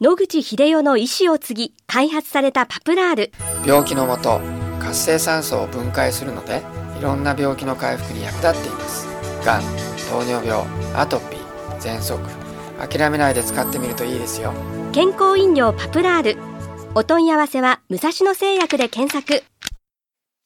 [0.00, 3.32] 野口秀夫の医師を継ぎ開発されたパプラール。
[3.66, 4.40] 病気のもと
[4.80, 6.62] 活性酸素を分解するので
[6.98, 9.06] いろんな病気の回復に役立っています。
[9.44, 9.62] がん
[10.08, 12.18] 糖尿病アトピー喘息。
[12.78, 14.54] 諦めないで使ってみるといいですよ。
[14.92, 16.38] 健康飲料パプラール。
[16.94, 19.44] お問い合わせは武蔵野製薬で検索。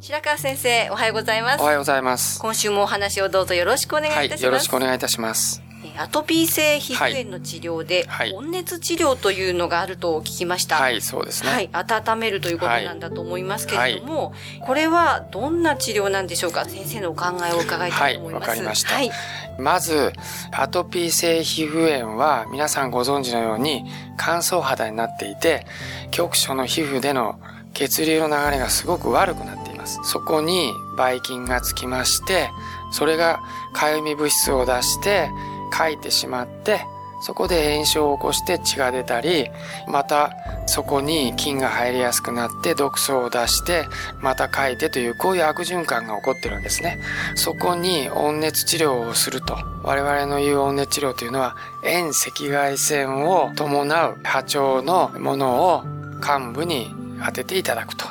[0.00, 1.60] 白川先生おはようございます。
[1.60, 2.40] おはようございます。
[2.40, 5.62] 今週もお話をどうぞよろしくお願いいたします、はい、よろしくお願いいたします
[5.98, 10.76] アトピー性皮膚炎の治療で、はい、温熱治療というのがあると聞きました。
[10.76, 11.50] はい、そうですね。
[11.50, 16.64] はい、温めるということなんだと思いますけれども、はい、これはどんな治療なんでしょうか？
[16.64, 18.48] 先生のお考えを伺いたいと思います。
[18.48, 18.94] はい、わかりました。
[18.94, 19.10] はい、
[19.58, 20.12] まず、
[20.52, 23.84] アトピー性皮膚炎は皆さんご存知のように
[24.16, 25.66] 乾燥肌になっていて、
[26.10, 27.38] 局所の皮膚での
[27.74, 29.98] 血流の流れがすごく悪くなっています。
[30.04, 32.50] そこにばい菌がつきまして、
[32.90, 33.40] それが
[33.72, 35.30] かゆみ物質を出して、
[35.72, 36.80] 書いてしまって、
[37.24, 39.48] そこで炎症を起こして血が出たり、
[39.86, 40.32] また
[40.66, 43.86] そこに菌が入りやすくなって毒素を出して、
[44.20, 46.98] また書いてというこういう悪循環が起こってるんですね。
[47.36, 49.56] そこに温熱治療をすると。
[49.84, 55.84] 我々の言う温熱治療というのは遠赤外線を伴う波長のものを
[56.20, 56.92] 患部に
[57.24, 58.04] 当てていただくと。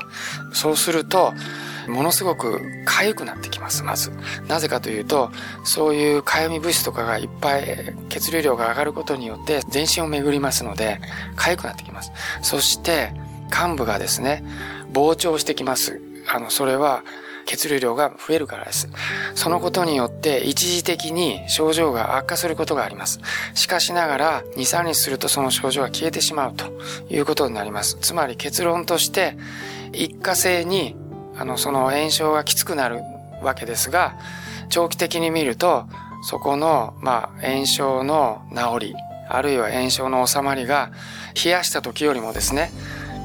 [0.53, 1.33] そうすると、
[1.87, 4.11] ものすごく痒くなってきます、まず。
[4.47, 5.31] なぜかというと、
[5.63, 10.99] そういう痒み物質とかがいっぱい血流量が上がることによって全身を巡りますので、
[11.35, 12.11] 痒くなってきます。
[12.41, 13.13] そして、
[13.49, 14.43] 患部がですね、
[14.93, 16.01] 膨張してきます。
[16.27, 17.03] あの、それは、
[17.45, 18.89] 血流量が増えるからです。
[19.35, 23.19] そのことによって一時的に症状が悪化することがあります。
[23.53, 26.65] しかしながら2、3日するとその症状が消えてしまうと
[27.09, 27.97] いうことになります。
[28.01, 29.37] つまり結論として
[29.93, 30.95] 一過性に
[31.41, 33.01] あの、その炎症がきつくなる
[33.41, 34.15] わけですが、
[34.69, 35.87] 長期的に見ると、
[36.21, 38.95] そこの、まあ、炎症の治り、
[39.27, 40.91] あるいは炎症の収まりが、
[41.43, 42.71] 冷やした時よりもですね、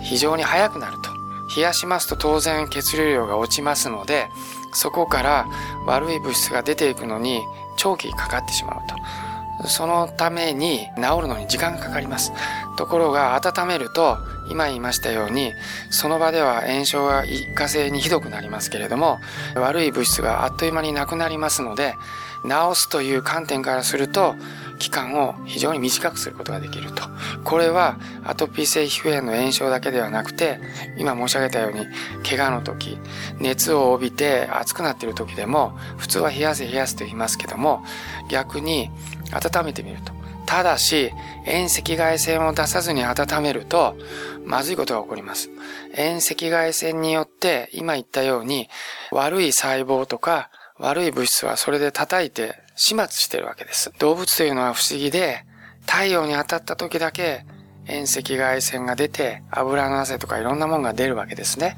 [0.03, 1.11] 非常に早くなると。
[1.55, 4.29] 冷やしますと当然血流量が落ちますので、
[4.73, 5.47] そこから
[5.85, 7.43] 悪い物質が出ていくのに
[7.77, 9.69] 長期かかってしまうと。
[9.69, 12.33] そのために治るのに時間がかかります。
[12.79, 14.17] ところが温めると
[14.51, 15.53] 今言いましたように
[15.91, 19.19] その場では炎症が一過性にひどくなりますけれども
[19.55, 21.95] 悪い物質があっという間になくなりますので
[22.43, 24.37] 治すという観点からすると
[24.79, 27.03] 期間を非常に短くすることができると。
[27.45, 30.61] これはアトピー性皮膚炎の炎症だけではなくて、
[30.99, 31.87] 今申し上げたように、
[32.29, 32.99] 怪我の時、
[33.41, 37.85] 熱を帯びて熱くなっている時でも、普通は冷やせ冷やすと言いますけども、
[38.31, 38.91] 逆に
[39.33, 40.16] 温めてみると。
[40.47, 41.13] ただし、
[41.45, 43.97] 遠赤外線を出さずに温めると、
[44.45, 45.51] まずいことが起こります。
[45.95, 48.69] 遠赤外線によって、今言ったように、
[49.11, 53.93] 悪い細胞とか、悪い物質はそれで叩いて始末してるわけです。
[53.99, 55.45] 動物というのは不思議で、
[55.87, 57.45] 太陽に当たった時だけ
[57.89, 61.77] 遠赤外線が出て、油の汗とかいろんなものが出るわけですね。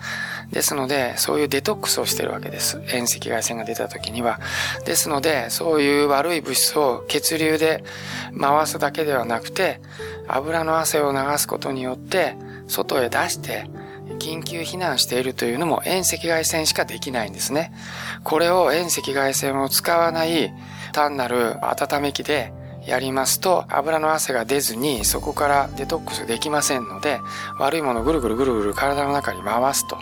[0.51, 2.81] ですので、そういうデトックスをしてるわけです。
[2.89, 4.41] 遠赤外線が出た時には。
[4.85, 7.85] ですので、そういう悪い物質を血流で
[8.41, 9.81] 回すだけではなくて、
[10.27, 12.37] 油の汗を流すことによって、
[12.67, 13.69] 外へ出して、
[14.19, 17.73] 緊急避難しているというのも遠赤外線しかできないんですね。
[18.25, 20.53] これを遠赤外線を使わない
[20.93, 22.53] 単なる温め機で
[22.89, 27.21] やりますと油の汗が出ずにそこからデトックスできませんので
[27.59, 29.99] 悪いものをぐるぐるぐるぐる体の中に回すと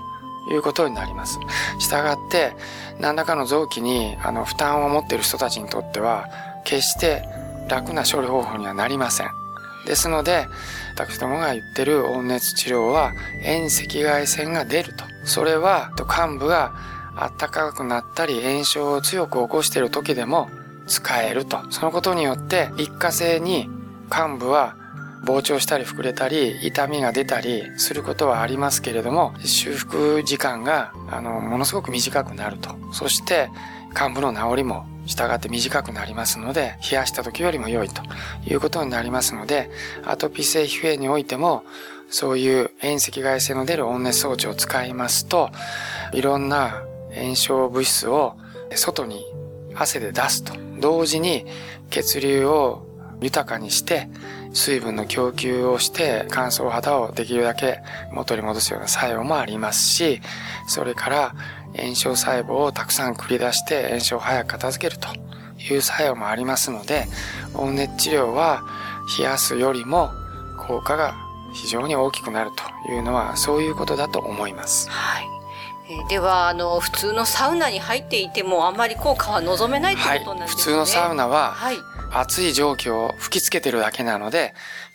[0.52, 1.40] いうことになります。
[1.80, 2.54] したがって
[3.00, 6.28] 何らかの臓器にあの負担を持っている人たちにとっては
[6.64, 7.24] 決して
[7.68, 9.30] 楽な処理方法にはなりません。
[9.86, 10.46] ですので
[10.94, 15.04] 私どもが言ってる温熱治療は遠赤外線が出ると。
[15.24, 16.72] それは患部が
[17.16, 20.48] 暖かくなったり炎症を強く起こしている時でも
[20.86, 21.70] 使えると。
[21.70, 23.68] そのことによって一過性に
[24.08, 24.76] 患部は
[25.24, 32.70] 膨張したり膨れたり痛みが出たりすることはありますけれども修復時間があのものすごく短くなると。
[32.92, 33.48] そして
[33.92, 38.02] 患部の治りも従って短くなりますので冷やした時よりも良いと
[38.46, 39.70] いうことになりますので
[40.04, 41.64] アトピー性皮膚炎においても
[42.08, 45.50] そういう遠赤外線の出る温熱装置を使いますと
[46.12, 46.82] いろんな
[47.14, 48.36] 炎症物質を
[48.74, 49.24] 外に
[49.74, 51.46] 汗で出すと同時に
[51.90, 52.86] 血流を
[53.20, 54.08] 豊かにして
[54.52, 57.80] 水分の供給をして乾燥肌をできるだけ
[58.12, 60.20] 元に戻すような作用もありますし
[60.66, 61.34] それから
[61.76, 65.08] 炎症細胞をたくさん繰り出して炎症を早く片付けると
[65.72, 67.06] いう作用もありますので
[67.54, 68.62] 温熱治療は
[69.18, 70.10] 冷やすよりも
[70.58, 71.14] 効果が
[71.54, 72.50] 非常に大きくなる
[72.86, 74.90] というのはそういうことだと思います。
[74.90, 75.35] はい
[75.88, 80.74] えー、ではあの普通のサウナに入っていてもあんまり効果は望めないということなんですね。
[80.74, 81.76] はい、普通のサウナは、はい、
[82.12, 84.54] 熱い蒸気を吹きつけてるだけなので、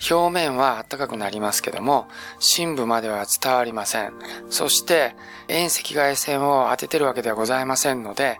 [0.09, 2.07] 表面は暖かくなりますけども、
[2.39, 4.13] 深部までは伝わりません。
[4.49, 5.15] そして、
[5.47, 8.39] 遠赤外線を当ててるわけではございませんので、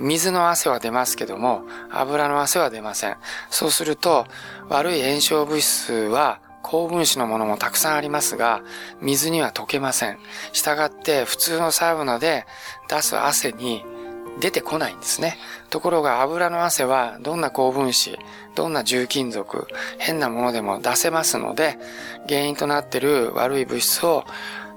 [0.00, 3.16] 水の汗は出ますけども、油の汗は出ません。
[3.50, 4.26] そうすると、
[4.68, 8.62] 悪い炎症物質は高分子のものもたくさんありますが、
[9.00, 10.18] 水には溶けません。
[10.52, 12.46] したがって普通のサウナで
[12.88, 13.84] 出す汗に
[14.40, 15.36] 出てこないんですね。
[15.70, 18.18] ところが油の汗はどんな高分子、
[18.54, 19.66] どんな重金属、
[19.98, 21.78] 変なものでも出せますので、
[22.28, 24.24] 原因となっている悪い物質を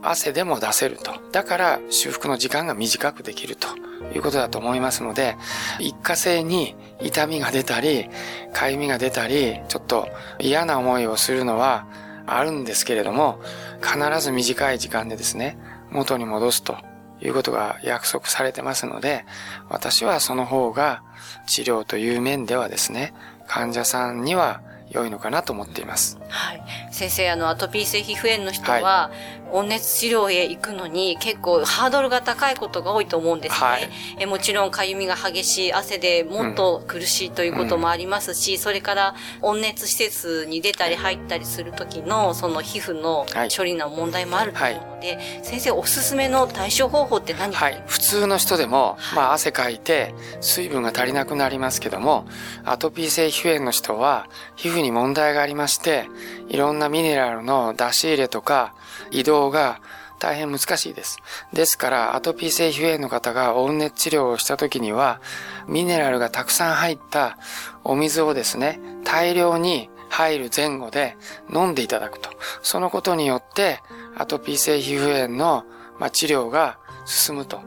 [0.01, 1.13] 汗でも出せると。
[1.31, 3.67] だから修復の時間が短くできると
[4.15, 5.37] いうことだと思いますので、
[5.79, 8.09] 一過性に痛みが出たり、
[8.53, 10.07] 痒みが出たり、ちょっと
[10.39, 11.87] 嫌な思いをするのは
[12.25, 13.39] あるんですけれども、
[13.81, 15.57] 必ず短い時間でですね、
[15.91, 16.77] 元に戻すと
[17.21, 19.25] いうことが約束されてますので、
[19.69, 21.03] 私はその方が
[21.47, 23.13] 治療という面ではですね、
[23.47, 26.17] 患者さんには良いのかなと思っています。
[26.29, 26.63] はい。
[26.91, 33.67] 先生、あの、アトピー性皮膚炎の人は、はい、温熱治療へ行くのに結構ハードルが高いことが多いと思うんですね。
[33.67, 33.89] はい、
[34.19, 52.25] えもちろん、かゆみが激しい、汗でもっと苦しいということもありますし、うん、それから温熱施設に出たり入ったりする時の、その皮膚の処理の問題もあると思うので、はい、先生、おすすめの対処方法って何か、はい、普通の人でも、まあ、汗かいて水分が足りなくなりますけども、
[52.63, 54.27] アトピー性皮膚炎の人は、
[54.75, 56.09] 皮膚に問題がありまして、
[56.49, 58.73] いろんなミネラルの出し入れとか
[59.09, 59.79] 移動が
[60.19, 61.19] 大変難しいです。
[61.53, 65.21] ですから、アトピー性皮膚炎の方が温熱治療をした時には、
[65.67, 67.37] ミネラルがたくさん入った
[67.83, 71.15] お水をですね、大量に入る前後で
[71.53, 72.29] 飲んでいただくと。
[72.61, 73.79] そのことによって、
[74.17, 75.63] アトピー性皮膚炎の、
[75.99, 77.61] ま治療が進むと。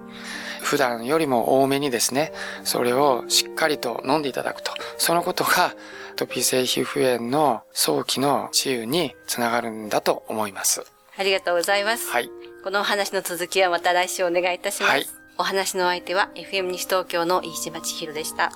[0.60, 2.32] 普段よりも多めにですね、
[2.64, 4.72] それをしっかりと飲んでいただくと。
[4.98, 5.74] そのことが
[6.18, 10.84] トピー性皮膚炎の早期の治癒につながるんだと思います。
[11.16, 12.10] ありがとうございます。
[12.10, 12.28] はい。
[12.64, 14.90] このお話の続きはまた来週お願いいたします。
[14.90, 15.06] はい。
[15.38, 18.50] お話の相手は FM 西東京の飯島千尋でした。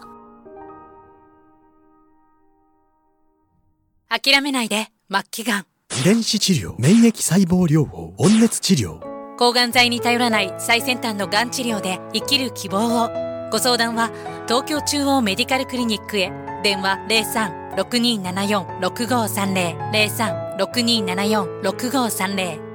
[4.08, 5.66] 諦めないで、末期がん。
[6.00, 8.98] 遺伝子治療、免疫細胞療法、温熱治療。
[9.38, 13.08] 抗がん剤に頼らない最先端のがん治療で生きる希望を。
[13.52, 14.10] ご相談は
[14.48, 16.41] 東京中央メディカルクリニックへ。
[16.62, 16.98] 電話
[17.76, 22.71] 03-6274-6530 03-6274-6530